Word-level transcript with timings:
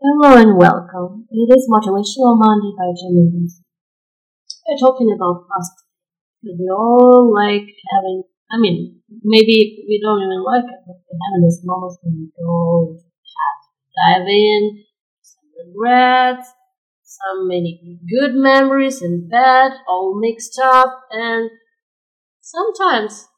Hello 0.00 0.36
and 0.40 0.56
welcome. 0.56 1.26
It 1.30 1.52
is 1.52 1.68
Motivational 1.70 2.38
Monday 2.38 2.72
by 2.78 2.88
Evans. 2.96 3.60
We're 4.68 4.76
talking 4.78 5.10
about 5.14 5.46
us 5.58 5.70
we 6.44 6.68
all 6.70 7.32
like 7.34 7.68
having, 7.92 8.24
I 8.50 8.58
mean, 8.58 9.00
maybe 9.24 9.84
we 9.88 10.00
don't 10.02 10.22
even 10.22 10.44
like 10.44 10.64
it, 10.64 10.80
but 10.86 10.96
we're 11.06 11.20
having 11.26 11.44
this 11.46 11.62
moment 11.64 11.98
when 12.02 12.14
we 12.18 12.32
go 12.38 12.96
to 12.96 13.04
dive 13.96 14.28
in, 14.28 14.84
some 15.22 15.50
regrets, 15.66 16.48
some 17.04 17.48
many 17.48 18.00
good 18.08 18.34
memories 18.34 19.02
and 19.02 19.30
bad, 19.30 19.72
all 19.88 20.18
mixed 20.20 20.58
up, 20.62 21.04
and 21.12 21.50
sometimes, 22.40 23.28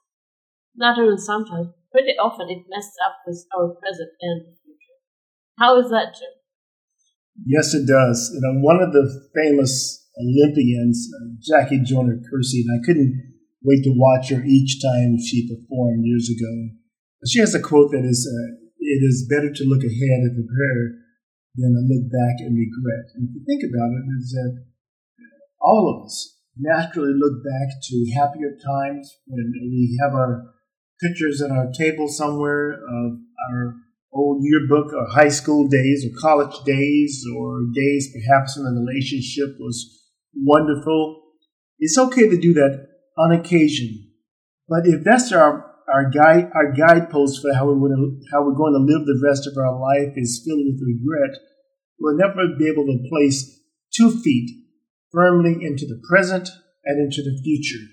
not 0.76 0.98
even 0.98 1.18
sometimes, 1.18 1.68
pretty 1.92 2.12
often 2.20 2.50
it 2.50 2.64
messes 2.70 2.96
up 3.06 3.16
with 3.26 3.44
our 3.56 3.68
present 3.74 4.10
and 4.22 4.42
future. 4.64 4.98
How 5.58 5.78
is 5.80 5.90
that, 5.90 6.14
Jim? 6.14 6.37
Yes, 7.46 7.74
it 7.74 7.86
does. 7.86 8.30
You 8.34 8.40
know, 8.40 8.60
one 8.60 8.82
of 8.82 8.92
the 8.92 9.06
famous 9.34 10.06
Olympians, 10.18 11.08
uh, 11.14 11.30
Jackie 11.40 11.82
Joyner 11.82 12.18
Kersee, 12.26 12.64
and 12.66 12.74
I 12.74 12.84
couldn't 12.84 13.14
wait 13.62 13.84
to 13.84 13.94
watch 13.94 14.30
her 14.30 14.42
each 14.44 14.82
time 14.82 15.18
she 15.18 15.48
performed 15.48 16.04
years 16.04 16.28
ago. 16.28 16.70
She 17.26 17.38
has 17.38 17.54
a 17.54 17.60
quote 17.62 17.90
that 17.92 18.04
is, 18.04 18.26
uh, 18.26 18.54
"It 18.78 19.02
is 19.02 19.26
better 19.28 19.52
to 19.52 19.64
look 19.64 19.84
ahead 19.84 20.20
and 20.26 20.34
prepare 20.34 20.98
than 21.54 21.74
to 21.74 21.82
look 21.86 22.10
back 22.10 22.40
and 22.40 22.56
regret." 22.58 23.14
And 23.14 23.28
if 23.28 23.34
you 23.34 23.44
think 23.46 23.62
about 23.62 23.92
it, 23.92 24.04
is 24.18 24.30
that 24.32 24.64
all 25.60 25.88
of 25.94 26.06
us 26.06 26.36
naturally 26.56 27.14
look 27.14 27.44
back 27.44 27.80
to 27.82 28.10
happier 28.14 28.56
times 28.64 29.16
when 29.26 29.52
we 29.52 29.96
have 30.02 30.14
our 30.14 30.54
pictures 31.00 31.40
on 31.40 31.52
our 31.52 31.70
table 31.70 32.08
somewhere 32.08 32.72
of 32.72 33.18
our 33.50 33.76
old 34.18 34.42
yearbook 34.42 34.92
or 34.92 35.06
high 35.10 35.28
school 35.28 35.68
days 35.68 36.04
or 36.04 36.20
college 36.20 36.54
days 36.64 37.24
or 37.36 37.62
days 37.74 38.12
perhaps 38.12 38.58
when 38.58 38.66
a 38.66 38.80
relationship 38.80 39.56
was 39.58 40.04
wonderful. 40.34 41.22
It's 41.78 41.98
okay 41.98 42.28
to 42.28 42.36
do 42.36 42.54
that 42.54 42.86
on 43.16 43.32
occasion. 43.32 44.12
But 44.68 44.86
if 44.86 45.04
that's 45.04 45.32
our 45.32 45.66
our 45.92 46.10
guide 46.10 46.50
our 46.54 46.72
guidepost 46.72 47.40
for 47.40 47.54
how 47.54 47.66
we're 47.66 47.80
going 47.80 47.96
to, 47.96 48.28
how 48.30 48.44
we're 48.44 48.58
going 48.58 48.74
to 48.74 48.84
live 48.84 49.06
the 49.06 49.22
rest 49.24 49.46
of 49.46 49.56
our 49.56 49.78
life 49.80 50.12
is 50.16 50.42
filled 50.44 50.66
with 50.66 50.82
regret, 50.84 51.38
we'll 51.98 52.16
never 52.16 52.54
be 52.58 52.68
able 52.68 52.84
to 52.86 53.08
place 53.08 53.60
two 53.94 54.10
feet 54.10 54.50
firmly 55.10 55.56
into 55.64 55.86
the 55.86 56.00
present 56.08 56.48
and 56.84 57.00
into 57.00 57.22
the 57.22 57.40
future. 57.42 57.84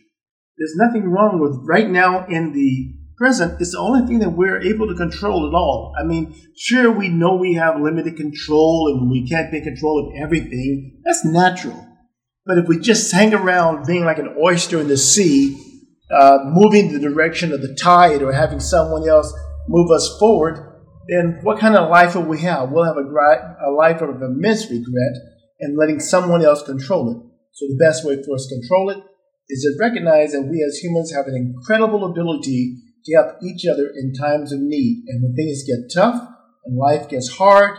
There's 0.58 0.76
nothing 0.76 1.10
wrong 1.10 1.40
with 1.40 1.58
right 1.64 1.90
now 1.90 2.26
in 2.28 2.54
the 2.54 3.05
present 3.18 3.62
is 3.62 3.72
the 3.72 3.80
only 3.80 4.06
thing 4.08 4.20
that 4.20 4.30
we're 4.30 4.62
able 4.62 4.88
to 4.88 4.96
control 4.96 5.48
at 5.48 5.54
all. 5.54 5.94
I 6.00 6.04
mean, 6.04 6.36
sure, 6.58 6.92
we 6.92 7.10
know 7.10 7.36
we 7.36 7.54
have 7.54 7.80
limited 7.80 8.18
control 8.18 8.90
and 8.94 9.10
we 9.10 9.28
can't 9.28 9.54
in 9.54 9.64
control 9.64 10.08
of 10.08 10.22
everything. 10.22 11.02
That's 11.04 11.26
natural. 11.26 11.86
But 12.46 12.60
if 12.60 12.68
we 12.68 12.80
just 12.80 13.12
hang 13.12 13.34
around 13.34 13.86
being 13.86 14.06
like 14.06 14.20
an 14.20 14.36
oyster 14.40 14.80
in 14.80 14.88
the 14.88 14.98
sea, 14.98 15.58
uh, 16.12 16.40
moving 16.46 16.94
the 16.94 17.00
direction 17.00 17.52
of 17.52 17.62
the 17.62 17.76
tide 17.76 18.22
or 18.22 18.32
having 18.32 18.60
someone 18.60 19.08
else 19.08 19.34
move 19.68 19.90
us 19.92 20.18
forward, 20.20 20.60
then 21.08 21.40
what 21.44 21.60
kind 21.60 21.76
of 21.76 21.90
life 21.90 22.16
will 22.16 22.24
we 22.24 22.42
have? 22.42 22.72
We'll 22.72 22.86
have 22.86 22.98
a, 22.98 23.68
a 23.68 23.72
life 23.72 24.02
of 24.02 24.22
immense 24.22 24.70
regret 24.70 25.16
and 25.60 25.78
letting 25.78 26.00
someone 26.00 26.44
else 26.44 26.64
control 26.64 27.12
it. 27.12 27.18
So 27.54 27.66
the 27.68 27.78
best 27.84 28.06
way 28.06 28.22
for 28.22 28.36
us 28.36 28.48
to 28.48 28.60
control 28.60 28.90
it 28.92 29.04
is 29.50 29.62
to 29.64 29.78
recognize 29.80 30.34
that 30.34 30.44
we 30.44 30.64
as 30.64 30.78
humans 30.78 31.14
have 31.14 31.28
an 31.28 31.36
incredible 31.36 32.06
ability 32.06 32.78
to 33.06 33.16
help 33.16 33.44
each 33.44 33.66
other 33.66 33.92
in 33.96 34.14
times 34.14 34.52
of 34.52 34.60
need. 34.62 35.06
And 35.08 35.24
when 35.24 35.36
things 35.36 35.64
get 35.64 35.94
tough 35.94 36.22
and 36.66 36.78
life 36.78 37.10
gets 37.10 37.30
hard, 37.30 37.78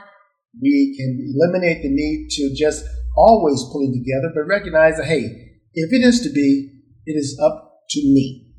we 0.61 0.95
can 0.97 1.35
eliminate 1.35 1.83
the 1.83 1.91
need 1.91 2.29
to 2.31 2.55
just 2.55 2.85
always 3.17 3.63
pulling 3.73 3.93
together, 3.93 4.33
but 4.35 4.47
recognize 4.47 4.97
that, 4.97 5.07
hey, 5.07 5.25
if 5.75 5.93
it 5.93 6.05
is 6.05 6.21
to 6.23 6.31
be, 6.31 6.71
it 7.07 7.13
is 7.13 7.39
up 7.43 7.83
to 7.91 8.01
me. 8.01 8.55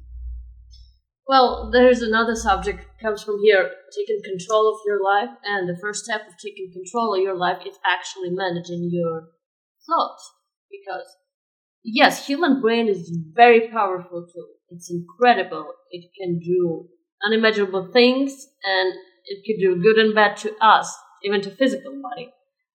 Well, 1.27 1.69
there's 1.73 2.01
another 2.01 2.35
subject 2.35 2.85
comes 3.01 3.21
from 3.21 3.39
here, 3.43 3.69
taking 3.93 4.21
control 4.23 4.69
of 4.69 4.79
your 4.85 5.03
life, 5.03 5.29
and 5.43 5.67
the 5.67 5.77
first 5.81 6.05
step 6.05 6.21
of 6.27 6.37
taking 6.37 6.71
control 6.71 7.13
of 7.13 7.21
your 7.21 7.35
life 7.35 7.57
is 7.67 7.75
actually 7.85 8.29
managing 8.31 8.89
your 8.91 9.29
thoughts. 9.85 10.31
Because 10.71 11.05
yes, 11.87 12.27
human 12.27 12.61
brain 12.61 12.87
is 12.87 13.11
very 13.33 13.69
powerful 13.69 14.27
tool. 14.33 14.47
It's 14.69 14.91
incredible. 14.91 15.73
It 15.91 16.11
can 16.19 16.39
do 16.39 16.87
unimaginable 17.25 17.89
things 17.93 18.47
and 18.65 18.93
it 19.25 19.43
can 19.45 19.59
do 19.59 19.81
good 19.81 19.97
and 19.97 20.13
bad 20.13 20.37
to 20.37 20.53
us, 20.61 20.95
even 21.23 21.41
to 21.41 21.51
physical 21.51 22.01
body, 22.01 22.29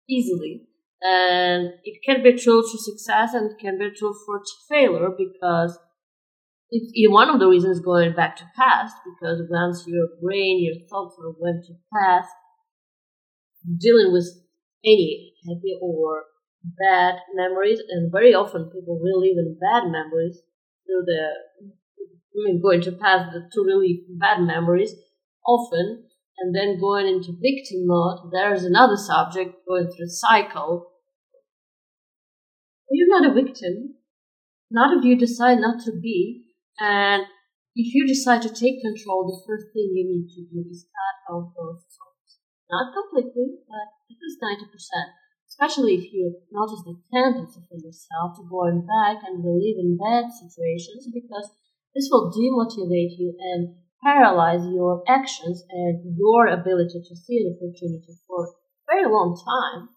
easily. 0.08 0.62
And 1.02 1.72
it 1.84 2.00
can 2.04 2.22
be 2.22 2.30
a 2.30 2.38
tool 2.38 2.62
to 2.62 2.78
success 2.78 3.34
and 3.34 3.58
can 3.58 3.78
be 3.78 3.86
a 3.86 3.90
tool 3.98 4.14
for 4.26 4.42
failure 4.68 5.10
because 5.10 5.78
it's 6.70 7.12
one 7.12 7.30
of 7.30 7.40
the 7.40 7.48
reasons 7.48 7.80
going 7.80 8.14
back 8.14 8.36
to 8.36 8.44
past 8.56 8.96
because 9.04 9.42
once 9.50 9.84
your 9.86 10.08
brain, 10.22 10.62
your 10.62 10.76
thoughts 10.88 11.16
are 11.22 11.32
went 11.40 11.64
to 11.66 11.74
past, 11.92 12.30
dealing 13.78 14.12
with 14.12 14.28
any 14.84 15.34
happy 15.46 15.78
or 15.80 16.24
bad 16.62 17.20
memories, 17.34 17.80
and 17.88 18.12
very 18.12 18.34
often 18.34 18.70
people 18.70 19.00
relive 19.02 19.38
in 19.38 19.58
bad 19.60 19.90
memories 19.90 20.40
through 20.86 21.04
the 21.06 21.30
I 22.30 22.38
mean, 22.44 22.62
going 22.62 22.80
to 22.82 22.92
pass 22.92 23.32
the 23.32 23.50
two 23.52 23.64
really 23.64 24.04
bad 24.08 24.40
memories 24.40 24.94
often, 25.46 26.04
and 26.38 26.54
then 26.54 26.80
going 26.80 27.06
into 27.06 27.32
victim 27.32 27.86
mode, 27.86 28.30
there's 28.32 28.64
another 28.64 28.96
subject 28.96 29.66
going 29.66 29.88
through 29.90 30.08
cycle. 30.08 30.92
You're 32.90 33.20
not 33.20 33.30
a 33.30 33.34
victim. 33.34 33.96
Not 34.70 34.96
if 34.96 35.04
you 35.04 35.16
decide 35.16 35.58
not 35.58 35.82
to 35.84 35.92
be, 36.00 36.44
and 36.78 37.24
if 37.74 37.94
you 37.94 38.06
decide 38.06 38.42
to 38.42 38.48
take 38.48 38.82
control, 38.82 39.26
the 39.26 39.42
first 39.46 39.66
thing 39.74 39.90
you 39.94 40.06
need 40.06 40.28
to 40.34 40.42
do 40.46 40.68
is 40.70 40.86
cut 40.86 41.34
out 41.34 41.52
those 41.56 41.82
thoughts. 41.90 42.38
Not 42.70 42.94
completely, 42.94 43.58
but 43.66 43.90
at 44.06 44.18
least 44.22 44.38
90%. 44.42 45.10
Especially 45.50 45.98
if 45.98 46.12
you 46.14 46.38
notice 46.54 46.80
the 46.86 46.94
tendency 47.12 47.60
for 47.66 47.76
yourself 47.76 48.38
to 48.38 48.46
going 48.48 48.86
back 48.86 49.18
and 49.26 49.42
believe 49.42 49.76
in 49.82 49.98
bad 49.98 50.30
situations 50.30 51.10
because 51.12 51.50
this 51.94 52.08
will 52.10 52.30
demotivate 52.30 53.18
you 53.18 53.34
and 53.36 53.74
paralyze 54.02 54.64
your 54.70 55.02
actions 55.10 55.66
and 55.68 56.16
your 56.16 56.46
ability 56.46 57.02
to 57.02 57.14
see 57.16 57.42
an 57.42 57.58
opportunity 57.58 58.14
for 58.26 58.46
a 58.46 58.54
very 58.88 59.10
long 59.10 59.34
time. 59.34 59.90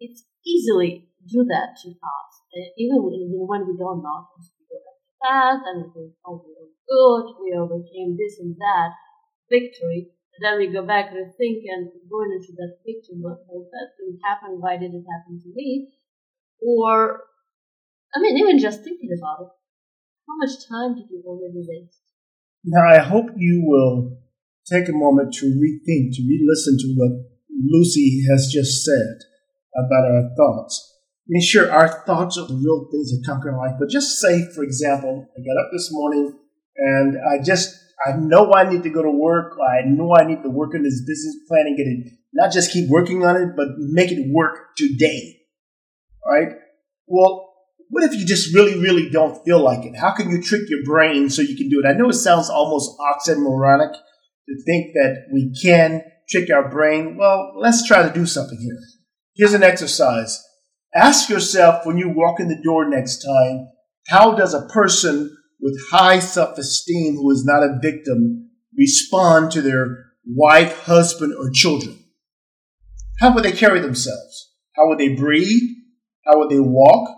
It's 0.00 0.24
easily 0.46 1.12
do 1.28 1.44
that 1.44 1.76
to 1.84 1.88
us, 1.92 2.32
even 2.78 3.04
when 3.04 3.68
we 3.68 3.76
don't 3.76 4.02
notice. 4.02 4.50
We 4.56 4.64
go 4.72 4.80
back 4.80 4.98
to 5.04 5.12
past 5.20 5.62
and 5.68 5.84
we 5.84 5.88
think, 5.92 6.16
oh, 6.24 6.40
we 6.40 6.56
were 6.56 6.72
good, 6.88 7.24
we 7.44 7.52
overcame 7.52 8.16
this 8.16 8.40
and 8.40 8.56
that 8.56 8.96
victory. 9.50 10.08
Then 10.40 10.58
we 10.58 10.72
go 10.72 10.86
back 10.86 11.10
and 11.10 11.34
think 11.34 11.64
and 11.66 11.90
going 12.10 12.30
into 12.32 12.52
that 12.56 12.78
picture, 12.86 13.14
what 13.18 13.42
oh, 13.50 13.66
that 13.70 13.98
thing 13.98 14.18
happened, 14.22 14.62
why 14.62 14.76
did 14.76 14.94
it 14.94 15.04
happen 15.04 15.40
to 15.42 15.48
me? 15.54 15.90
Or, 16.62 17.24
I 18.14 18.20
mean, 18.20 18.38
even 18.38 18.58
just 18.58 18.84
thinking 18.84 19.10
about 19.18 19.42
it, 19.42 19.52
how 20.28 20.36
much 20.38 20.54
time 20.68 20.94
did 20.94 21.10
you 21.10 21.22
already 21.26 21.64
waste? 21.66 22.02
Now, 22.64 22.86
I 22.86 22.98
hope 22.98 23.30
you 23.36 23.64
will 23.66 24.18
take 24.70 24.88
a 24.88 24.92
moment 24.92 25.32
to 25.34 25.46
rethink, 25.46 26.14
to 26.14 26.22
re 26.22 26.46
listen 26.46 26.76
to 26.78 26.94
what 26.96 27.24
Lucy 27.50 28.24
has 28.30 28.50
just 28.52 28.84
said 28.84 29.18
about 29.74 30.04
our 30.04 30.30
thoughts. 30.36 30.84
I 31.26 31.28
mean, 31.28 31.42
sure, 31.42 31.70
our 31.70 32.04
thoughts 32.04 32.38
are 32.38 32.46
the 32.46 32.54
real 32.54 32.88
things 32.90 33.10
that 33.10 33.22
conquer 33.26 33.56
life, 33.56 33.76
but 33.78 33.90
just 33.90 34.18
say, 34.18 34.48
for 34.54 34.62
example, 34.62 35.26
I 35.36 35.40
got 35.40 35.60
up 35.60 35.70
this 35.72 35.88
morning 35.92 36.38
and 36.76 37.16
I 37.18 37.42
just, 37.42 37.76
I 38.06 38.16
know 38.16 38.52
I 38.52 38.68
need 38.70 38.82
to 38.84 38.90
go 38.90 39.02
to 39.02 39.10
work. 39.10 39.58
I 39.60 39.86
know 39.86 40.14
I 40.14 40.24
need 40.24 40.42
to 40.42 40.50
work 40.50 40.74
on 40.74 40.82
this 40.82 41.02
business 41.06 41.36
plan 41.48 41.66
and 41.66 41.76
get 41.76 41.86
it, 41.86 42.12
not 42.32 42.52
just 42.52 42.72
keep 42.72 42.88
working 42.88 43.24
on 43.24 43.36
it, 43.36 43.56
but 43.56 43.68
make 43.78 44.12
it 44.12 44.30
work 44.30 44.76
today. 44.76 45.40
All 46.24 46.32
right? 46.32 46.52
Well, 47.06 47.48
what 47.90 48.04
if 48.04 48.14
you 48.14 48.26
just 48.26 48.54
really, 48.54 48.78
really 48.78 49.08
don't 49.10 49.42
feel 49.44 49.60
like 49.60 49.84
it? 49.84 49.96
How 49.96 50.12
can 50.12 50.30
you 50.30 50.42
trick 50.42 50.68
your 50.68 50.84
brain 50.84 51.30
so 51.30 51.42
you 51.42 51.56
can 51.56 51.68
do 51.68 51.82
it? 51.82 51.88
I 51.88 51.94
know 51.94 52.08
it 52.08 52.14
sounds 52.14 52.50
almost 52.50 52.96
oxymoronic 52.98 53.92
to 53.94 54.62
think 54.64 54.92
that 54.94 55.26
we 55.32 55.54
can 55.60 56.02
trick 56.28 56.50
our 56.50 56.68
brain. 56.68 57.16
Well, 57.16 57.54
let's 57.56 57.86
try 57.86 58.02
to 58.02 58.12
do 58.12 58.26
something 58.26 58.58
here. 58.58 58.78
Here's 59.34 59.54
an 59.54 59.62
exercise. 59.62 60.42
Ask 60.94 61.28
yourself 61.28 61.86
when 61.86 61.98
you 61.98 62.10
walk 62.10 62.40
in 62.40 62.48
the 62.48 62.60
door 62.62 62.88
next 62.88 63.22
time, 63.22 63.68
how 64.08 64.34
does 64.34 64.54
a 64.54 64.66
person 64.66 65.36
with 65.60 65.78
high 65.90 66.18
self-esteem 66.18 67.16
who 67.16 67.30
is 67.30 67.44
not 67.44 67.62
a 67.62 67.78
victim 67.80 68.50
respond 68.76 69.50
to 69.52 69.62
their 69.62 70.06
wife, 70.26 70.84
husband, 70.84 71.34
or 71.38 71.50
children? 71.50 71.98
How 73.20 73.34
would 73.34 73.44
they 73.44 73.52
carry 73.52 73.80
themselves? 73.80 74.52
How 74.76 74.88
would 74.88 74.98
they 74.98 75.14
breathe? 75.14 75.62
How 76.24 76.38
would 76.38 76.50
they 76.50 76.60
walk? 76.60 77.10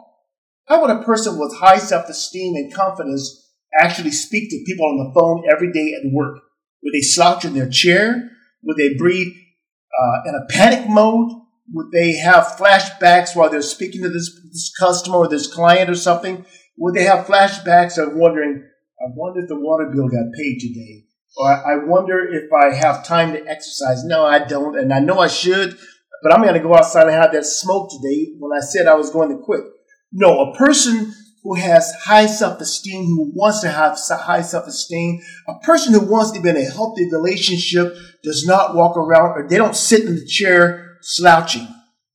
How 0.67 0.81
would 0.81 0.91
a 0.91 1.03
person 1.03 1.39
with 1.39 1.57
high 1.57 1.79
self 1.79 2.09
esteem 2.09 2.55
and 2.55 2.73
confidence 2.73 3.49
actually 3.79 4.13
speak 4.13 4.51
to 4.51 4.65
people 4.67 4.87
on 4.87 4.99
the 4.99 5.13
phone 5.19 5.45
every 5.51 5.73
day 5.73 5.95
at 5.95 6.13
work? 6.13 6.39
Would 6.83 6.95
they 6.95 7.03
slouch 7.03 7.45
in 7.45 7.55
their 7.55 7.69
chair? 7.69 8.31
Would 8.63 8.77
they 8.77 8.95
breathe 8.97 9.33
uh, 9.33 10.29
in 10.29 10.35
a 10.35 10.47
panic 10.49 10.89
mode? 10.89 11.33
Would 11.73 11.93
they 11.93 12.15
have 12.15 12.57
flashbacks 12.59 13.37
while 13.37 13.51
they're 13.51 13.63
speaking 13.63 14.03
to 14.03 14.09
this, 14.09 14.33
this 14.51 14.73
customer 14.79 15.19
or 15.19 15.29
this 15.29 15.53
client 15.53 15.91
or 15.91 15.95
something? 15.95 16.45
Would 16.81 16.95
they 16.95 17.05
have 17.05 17.27
flashbacks 17.27 17.99
of 18.03 18.15
wondering, 18.15 18.65
I 19.01 19.05
wonder 19.15 19.41
if 19.41 19.49
the 19.49 19.61
water 19.61 19.91
bill 19.93 20.09
got 20.09 20.33
paid 20.35 20.59
today? 20.61 21.05
Or 21.37 21.49
I 21.49 21.85
wonder 21.85 22.27
if 22.33 22.51
I 22.53 22.75
have 22.75 23.07
time 23.07 23.35
to 23.35 23.47
exercise. 23.47 24.03
No, 24.03 24.25
I 24.25 24.41
don't. 24.41 24.79
And 24.79 24.93
I 24.93 24.99
know 24.99 25.19
I 25.19 25.29
should, 25.29 25.79
but 26.23 26.33
I'm 26.33 26.43
going 26.43 26.55
to 26.55 26.61
go 26.61 26.75
outside 26.75 27.03
and 27.03 27.13
have 27.13 27.33
that 27.33 27.45
smoke 27.45 27.91
today 27.91 28.33
when 28.39 28.57
I 28.57 28.65
said 28.65 28.87
I 28.87 28.95
was 28.95 29.11
going 29.11 29.29
to 29.29 29.43
quit. 29.45 29.61
No, 30.11 30.41
a 30.41 30.57
person 30.57 31.13
who 31.43 31.55
has 31.55 31.93
high 32.03 32.27
self-esteem, 32.27 33.05
who 33.05 33.31
wants 33.35 33.61
to 33.61 33.71
have 33.71 33.99
high 34.09 34.43
self-esteem, 34.43 35.21
a 35.49 35.59
person 35.61 35.93
who 35.93 36.01
wants 36.01 36.33
to 36.33 36.41
be 36.41 36.49
in 36.49 36.57
a 36.57 36.65
healthy 36.65 37.11
relationship 37.13 37.95
does 38.25 38.45
not 38.47 38.75
walk 38.75 38.97
around 38.97 39.31
or 39.37 39.47
they 39.47 39.57
don't 39.57 39.77
sit 39.77 40.05
in 40.05 40.15
the 40.15 40.27
chair 40.27 40.97
slouching. 41.03 41.69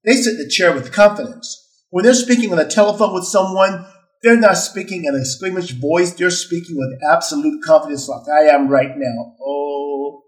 They 0.03 0.13
sit 0.13 0.33
in 0.33 0.39
the 0.39 0.49
chair 0.49 0.73
with 0.73 0.91
confidence. 0.91 1.61
When 1.91 2.03
they're 2.03 2.13
speaking 2.13 2.51
on 2.51 2.57
the 2.57 2.65
telephone 2.65 3.13
with 3.13 3.25
someone, 3.25 3.85
they're 4.23 4.39
not 4.39 4.57
speaking 4.57 5.05
in 5.05 5.15
a 5.15 5.25
squeamish 5.25 5.71
voice. 5.71 6.13
They're 6.13 6.29
speaking 6.29 6.77
with 6.77 6.99
absolute 7.09 7.63
confidence 7.63 8.07
like 8.07 8.27
I 8.29 8.53
am 8.53 8.67
right 8.67 8.91
now. 8.95 9.35
Oh, 9.41 10.21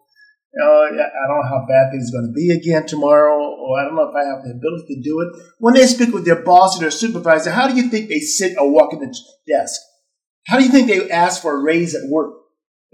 oh, 0.62 0.88
I 0.92 1.28
don't 1.28 1.42
know 1.42 1.50
how 1.50 1.66
bad 1.68 1.92
things 1.92 2.10
are 2.10 2.20
going 2.20 2.28
to 2.28 2.34
be 2.34 2.52
again 2.52 2.86
tomorrow, 2.86 3.38
or 3.38 3.80
I 3.80 3.84
don't 3.84 3.96
know 3.96 4.10
if 4.10 4.16
I 4.16 4.28
have 4.30 4.44
the 4.44 4.52
ability 4.52 4.96
to 4.96 5.02
do 5.02 5.22
it. 5.22 5.42
When 5.60 5.74
they 5.74 5.86
speak 5.88 6.14
with 6.14 6.26
their 6.26 6.44
boss 6.44 6.78
or 6.78 6.82
their 6.82 6.92
supervisor, 6.92 7.52
how 7.52 7.68
do 7.68 7.76
you 7.76 7.90
think 7.90 8.10
they 8.10 8.20
sit 8.20 8.58
or 8.58 8.72
walk 8.72 8.94
in 8.94 9.00
the 9.00 9.16
desk? 9.48 9.80
How 10.48 10.58
do 10.58 10.64
you 10.64 10.72
think 10.72 10.88
they 10.88 11.10
ask 11.10 11.42
for 11.42 11.56
a 11.56 11.62
raise 11.62 11.94
at 11.94 12.10
work? 12.10 12.34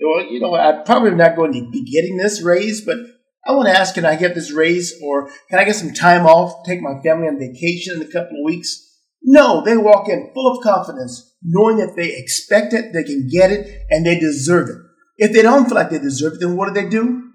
Well, 0.02 0.26
you 0.26 0.40
know, 0.40 0.56
I'm 0.56 0.84
probably 0.84 1.12
not 1.12 1.36
going 1.36 1.54
to 1.54 1.70
be 1.70 1.84
getting 1.84 2.18
this 2.18 2.42
raise, 2.42 2.82
but 2.84 2.98
I 3.46 3.52
want 3.52 3.68
to 3.68 3.78
ask, 3.78 3.94
can 3.94 4.06
I 4.06 4.16
get 4.16 4.36
this 4.36 4.52
raise 4.52 4.94
or 5.04 5.30
can 5.50 5.60
I 5.60 5.66
get 5.66 5.76
some 5.76 5.94
time 5.94 6.26
off, 6.26 6.66
take 6.66 6.82
my 6.82 7.00
family 7.04 7.28
on 7.28 7.38
vacation 7.38 7.96
in 7.96 8.02
a 8.02 8.12
couple 8.12 8.38
of 8.38 8.46
weeks? 8.46 8.93
No, 9.24 9.64
they 9.64 9.78
walk 9.78 10.10
in 10.10 10.32
full 10.34 10.52
of 10.52 10.64
confidence, 10.64 11.34
knowing 11.42 11.78
that 11.78 11.96
they 11.96 12.16
expect 12.16 12.74
it, 12.74 12.92
they 12.94 13.04
can 13.04 13.30
get 13.32 13.52
it, 13.52 13.82
and 13.90 14.06
they 14.06 14.20
deserve 14.20 14.70
it. 14.70 14.78
If 15.18 15.34
they 15.34 15.42
don't 15.42 15.66
feel 15.66 15.76
like 15.76 15.90
they 15.90 16.00
deserve 16.00 16.34
it, 16.34 16.40
then 16.40 16.58
what 16.58 16.74
do 16.74 16.82
they 16.82 16.90
do? 16.90 17.30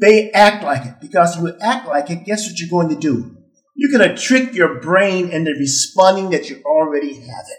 They 0.00 0.30
act 0.32 0.64
like 0.64 0.86
it 0.86 0.94
because 1.00 1.36
when 1.36 1.52
you 1.52 1.58
act 1.60 1.86
like 1.86 2.10
it, 2.10 2.24
guess 2.24 2.46
what 2.46 2.58
you're 2.58 2.70
going 2.70 2.88
to 2.94 3.00
do? 3.00 3.36
You're 3.76 3.98
going 3.98 4.08
to 4.08 4.20
trick 4.20 4.54
your 4.54 4.80
brain 4.80 5.30
into 5.30 5.52
responding 5.52 6.30
that 6.30 6.50
you 6.50 6.60
already 6.64 7.14
have 7.14 7.46
it. 7.48 7.58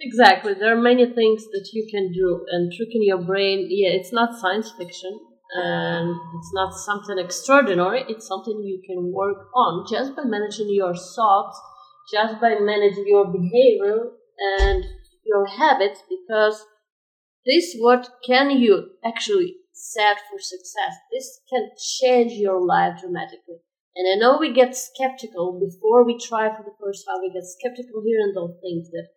Exactly. 0.00 0.54
There 0.54 0.76
are 0.76 0.80
many 0.80 1.06
things 1.06 1.44
that 1.52 1.68
you 1.72 1.86
can 1.90 2.12
do, 2.12 2.46
and 2.50 2.72
tricking 2.72 3.02
your 3.02 3.22
brain, 3.22 3.66
yeah, 3.70 3.90
it's 3.90 4.12
not 4.12 4.38
science 4.38 4.72
fiction, 4.78 5.18
and 5.56 6.10
it's 6.36 6.52
not 6.54 6.72
something 6.72 7.18
extraordinary. 7.18 8.04
It's 8.08 8.28
something 8.28 8.62
you 8.64 8.80
can 8.86 9.12
work 9.12 9.38
on 9.54 9.86
just 9.90 10.14
by 10.14 10.22
managing 10.24 10.68
your 10.70 10.94
thoughts, 10.94 11.60
just 12.12 12.40
by 12.40 12.56
managing 12.60 13.06
your 13.06 13.26
behavior 13.26 14.10
and 14.60 14.84
your 15.24 15.46
habits, 15.46 16.02
because 16.08 16.64
this 17.44 17.74
what 17.78 18.08
can 18.26 18.50
you 18.50 18.90
actually 19.04 19.56
set 19.78 20.18
for 20.28 20.38
success. 20.38 20.98
This 21.12 21.40
can 21.48 21.70
change 21.78 22.32
your 22.32 22.60
life 22.64 23.00
dramatically. 23.00 23.62
And 23.94 24.06
I 24.06 24.18
know 24.18 24.38
we 24.38 24.52
get 24.52 24.76
skeptical 24.76 25.58
before 25.58 26.04
we 26.04 26.18
try 26.18 26.48
for 26.48 26.62
the 26.62 26.76
first 26.80 27.06
time. 27.06 27.20
We 27.22 27.32
get 27.32 27.46
skeptical 27.46 28.02
here 28.04 28.20
and 28.20 28.34
things 28.60 28.90
that, 28.90 29.08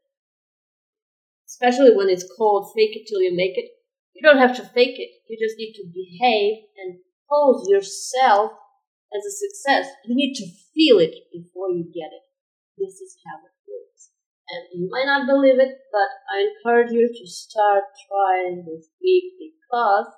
especially 1.47 1.95
when 1.95 2.09
it's 2.09 2.25
called 2.37 2.71
fake 2.75 2.95
it 2.95 3.07
till 3.07 3.21
you 3.21 3.35
make 3.35 3.57
it. 3.57 3.69
You 4.13 4.21
don't 4.21 4.41
have 4.41 4.55
to 4.57 4.63
fake 4.63 4.99
it. 4.99 5.11
You 5.27 5.37
just 5.39 5.57
need 5.57 5.73
to 5.73 5.85
behave 5.85 6.65
and 6.77 6.99
pose 7.29 7.67
yourself 7.69 8.51
as 9.15 9.25
a 9.25 9.31
success. 9.31 9.94
You 10.05 10.15
need 10.15 10.33
to 10.35 10.45
feel 10.73 10.99
it 10.99 11.15
before 11.31 11.69
you 11.69 11.85
get 11.85 12.11
it. 12.11 12.31
This 12.81 12.98
is 12.98 13.13
how 13.22 13.38
it 13.45 13.54
works. 13.69 14.10
And 14.50 14.66
you 14.74 14.89
might 14.89 15.06
not 15.06 15.30
believe 15.30 15.62
it, 15.62 15.78
but 15.94 16.10
I 16.33 16.50
encourage 16.50 16.89
you 16.89 17.06
to 17.06 17.25
start 17.30 17.83
trying 18.10 18.66
this 18.66 18.89
week 18.98 19.38
because 19.38 20.10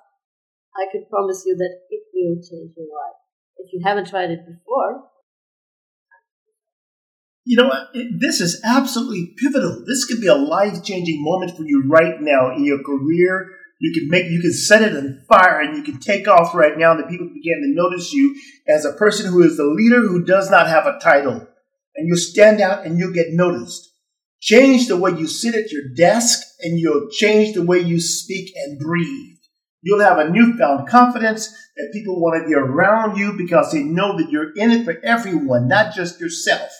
I 0.72 0.88
can 0.90 1.04
promise 1.10 1.44
you 1.44 1.54
that 1.60 1.76
it 1.90 2.02
will 2.14 2.40
change 2.40 2.72
your 2.72 2.88
life. 2.88 3.20
If 3.58 3.68
you 3.72 3.82
haven't 3.84 4.08
tried 4.08 4.30
it 4.30 4.48
before, 4.48 5.12
you 7.44 7.58
know, 7.58 7.70
this 8.18 8.40
is 8.40 8.62
absolutely 8.64 9.34
pivotal. 9.36 9.84
This 9.86 10.06
could 10.06 10.22
be 10.22 10.28
a 10.28 10.34
life 10.34 10.82
changing 10.82 11.22
moment 11.22 11.54
for 11.54 11.64
you 11.64 11.84
right 11.86 12.16
now 12.18 12.56
in 12.56 12.64
your 12.64 12.82
career. 12.82 13.50
You 13.78 13.92
can 13.92 14.08
make, 14.08 14.30
you 14.30 14.40
can 14.40 14.54
set 14.54 14.80
it 14.80 14.96
on 14.96 15.22
fire 15.28 15.60
and 15.60 15.76
you 15.76 15.82
can 15.82 16.00
take 16.00 16.26
off 16.26 16.54
right 16.54 16.78
now 16.78 16.92
and 16.92 17.00
the 17.00 17.06
people 17.06 17.28
begin 17.28 17.60
to 17.60 17.74
notice 17.74 18.14
you 18.14 18.34
as 18.66 18.86
a 18.86 18.94
person 18.94 19.30
who 19.30 19.42
is 19.42 19.58
the 19.58 19.64
leader 19.64 20.00
who 20.00 20.24
does 20.24 20.50
not 20.50 20.68
have 20.68 20.86
a 20.86 20.98
title. 21.02 21.46
And 21.96 22.08
you 22.08 22.16
stand 22.16 22.60
out 22.60 22.84
and 22.84 22.98
you 22.98 23.12
get 23.12 23.28
noticed. 23.30 23.90
Change 24.40 24.88
the 24.88 24.96
way 24.96 25.12
you 25.12 25.26
sit 25.26 25.54
at 25.54 25.70
your 25.70 25.82
desk 25.96 26.42
and 26.60 26.78
you'll 26.78 27.08
change 27.10 27.54
the 27.54 27.64
way 27.64 27.78
you 27.78 28.00
speak 28.00 28.52
and 28.56 28.78
breathe. 28.78 29.38
You'll 29.82 30.00
have 30.00 30.18
a 30.18 30.30
newfound 30.30 30.88
confidence 30.88 31.48
that 31.76 31.90
people 31.92 32.20
want 32.20 32.42
to 32.42 32.48
be 32.48 32.54
around 32.54 33.16
you 33.16 33.34
because 33.36 33.72
they 33.72 33.82
know 33.82 34.16
that 34.18 34.30
you're 34.30 34.52
in 34.56 34.70
it 34.70 34.84
for 34.84 34.96
everyone, 35.04 35.68
not 35.68 35.94
just 35.94 36.20
yourself. 36.20 36.70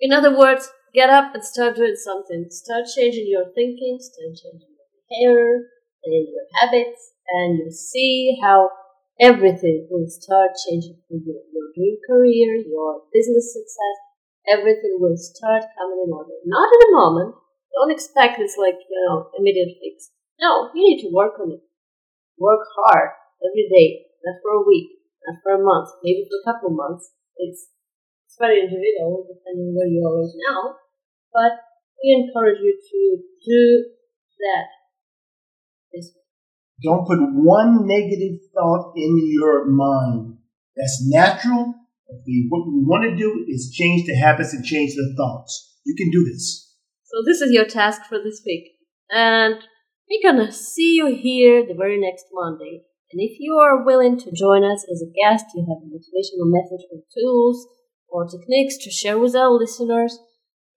In 0.00 0.12
other 0.12 0.36
words, 0.36 0.70
get 0.94 1.10
up 1.10 1.34
and 1.34 1.44
start 1.44 1.76
doing 1.76 1.96
something. 1.96 2.46
Start 2.50 2.84
changing 2.94 3.26
your 3.28 3.44
thinking, 3.54 3.98
start 4.00 4.36
changing 4.36 4.68
your 4.68 4.88
behavior 5.08 5.60
and 6.04 6.28
your 6.28 6.44
habits, 6.60 7.12
and 7.28 7.58
you'll 7.58 7.70
see 7.70 8.38
how 8.42 8.68
everything 9.20 9.88
will 9.90 10.08
start 10.08 10.52
changing 10.68 10.98
for 11.08 11.16
you. 11.16 11.40
Your 11.52 11.68
dream 11.74 11.96
career, 12.06 12.62
your 12.64 13.02
business 13.12 13.52
success, 13.52 13.96
everything 14.48 14.96
will 14.98 15.16
start 15.16 15.64
coming 15.76 16.04
in 16.06 16.12
order. 16.12 16.36
Not 16.46 16.70
in 16.72 16.88
a 16.88 16.96
moment. 16.96 17.34
Don't 17.74 17.92
expect 17.92 18.40
it's 18.40 18.56
like, 18.56 18.76
you 18.76 18.98
know, 19.06 19.30
immediate 19.38 19.76
fix. 19.80 20.10
No, 20.40 20.70
you 20.74 20.82
need 20.82 21.02
to 21.02 21.12
work 21.12 21.38
on 21.40 21.52
it. 21.52 21.62
Work 22.38 22.64
hard 22.76 23.10
every 23.44 23.68
day, 23.68 24.06
not 24.24 24.40
for 24.42 24.62
a 24.62 24.66
week, 24.66 24.90
not 25.26 25.40
for 25.42 25.54
a 25.56 25.62
month, 25.64 25.88
maybe 26.02 26.26
for 26.28 26.40
a 26.40 26.46
couple 26.46 26.70
of 26.70 26.76
months. 26.76 27.12
It's, 27.36 27.68
it's 28.26 28.36
very 28.38 28.60
individual 28.60 29.24
depending 29.28 29.72
on 29.72 29.74
where 29.76 29.88
you 29.88 30.02
are 30.04 30.20
right 30.20 30.36
now. 30.50 30.76
But 31.32 31.64
we 32.02 32.12
encourage 32.12 32.60
you 32.60 32.76
to 32.76 33.00
do 33.46 33.62
that 34.42 34.68
this 35.92 36.12
Don't 36.82 37.06
put 37.06 37.18
one 37.20 37.86
negative 37.86 38.40
thought 38.54 38.92
in 38.96 39.18
your 39.30 39.66
mind. 39.66 40.38
That's 40.76 41.06
natural. 41.06 41.74
What 42.06 42.66
we 42.66 42.84
want 42.84 43.10
to 43.10 43.16
do 43.16 43.44
is 43.48 43.72
change 43.72 44.06
the 44.06 44.14
habits 44.14 44.52
and 44.52 44.64
change 44.64 44.94
the 44.94 45.14
thoughts. 45.16 45.76
You 45.84 45.94
can 45.96 46.10
do 46.10 46.24
this. 46.24 46.74
So 47.04 47.22
this 47.24 47.40
is 47.40 47.52
your 47.52 47.66
task 47.66 48.02
for 48.08 48.18
this 48.18 48.42
week. 48.44 48.72
And 49.10 49.56
we're 50.08 50.32
gonna 50.32 50.52
see 50.52 50.94
you 50.96 51.14
here 51.14 51.64
the 51.66 51.74
very 51.74 51.98
next 52.00 52.26
Monday. 52.32 52.82
And 53.12 53.20
if 53.20 53.38
you 53.38 53.56
are 53.56 53.84
willing 53.84 54.18
to 54.18 54.32
join 54.32 54.64
us 54.64 54.84
as 54.90 55.02
a 55.02 55.12
guest, 55.12 55.46
you 55.54 55.66
have 55.68 55.82
a 55.82 55.86
motivational 55.86 56.50
methods 56.50 56.84
or 56.90 57.02
tools 57.14 57.66
or 58.08 58.26
techniques 58.26 58.76
to 58.84 58.90
share 58.90 59.18
with 59.18 59.34
our 59.34 59.50
listeners, 59.50 60.18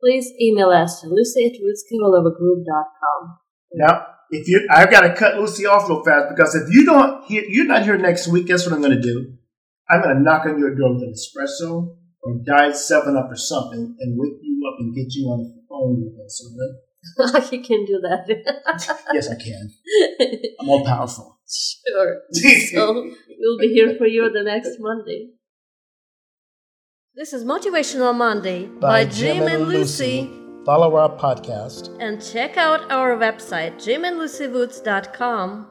please 0.01 0.31
email 0.41 0.69
us 0.69 1.01
to 1.01 1.07
lucy 1.07 1.45
at 1.45 1.53
rootskillalovergroup.com. 1.53 3.37
Now, 3.73 4.05
if 4.29 4.47
you, 4.47 4.67
I've 4.71 4.91
got 4.91 5.01
to 5.01 5.13
cut 5.13 5.35
Lucy 5.35 5.65
off 5.65 5.89
real 5.89 6.03
fast 6.03 6.35
because 6.35 6.55
if 6.55 6.73
you 6.73 6.85
don't, 6.85 7.23
hear, 7.25 7.43
you're 7.47 7.65
not 7.65 7.83
here 7.83 7.97
next 7.97 8.27
week. 8.27 8.47
Guess 8.47 8.65
what 8.65 8.73
I'm 8.73 8.81
going 8.81 8.95
to 8.95 9.01
do? 9.01 9.33
I'm 9.89 10.01
going 10.01 10.15
to 10.15 10.21
knock 10.21 10.45
on 10.45 10.59
your 10.59 10.75
door 10.75 10.93
with 10.93 11.03
an 11.03 11.13
espresso 11.13 11.95
or 12.23 12.41
diet 12.45 12.75
seven 12.75 13.15
up 13.15 13.29
or 13.29 13.35
something 13.35 13.95
and 13.99 14.19
wake 14.19 14.39
you 14.41 14.71
up 14.71 14.79
and 14.79 14.95
get 14.95 15.13
you 15.13 15.27
on 15.27 15.43
the 15.43 15.61
phone 15.69 16.03
with 16.03 16.25
us. 16.25 16.43
All 16.43 17.33
right? 17.33 17.51
you 17.51 17.61
can 17.61 17.85
do 17.85 17.99
that. 18.01 18.25
yes, 19.13 19.29
I 19.29 19.35
can. 19.35 19.71
I'm 20.59 20.69
all 20.69 20.85
powerful. 20.85 21.33
Sure. 21.47 22.21
so 22.71 22.93
we'll 23.39 23.59
be 23.59 23.67
here 23.67 23.95
for 23.99 24.07
you 24.07 24.27
the 24.31 24.41
next 24.41 24.79
Monday. 24.79 25.29
This 27.13 27.33
is 27.33 27.45
Motivational 27.45 28.15
Monday 28.15 28.65
by, 28.65 29.05
by 29.05 29.05
Jim, 29.05 29.37
Jim, 29.37 29.47
and 29.47 29.67
Lucy. 29.67 30.21
Lucy. 30.23 30.44
Follow 30.65 30.95
our 30.95 31.09
podcast. 31.09 31.95
And 31.99 32.21
check 32.21 32.57
out 32.57 32.91
our 32.91 33.15
website, 33.15 33.75
jimandlucywoods.com 33.75 35.67